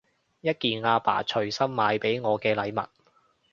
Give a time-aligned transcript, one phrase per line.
[0.39, 2.87] 一件阿爸隨心買畀我嘅禮物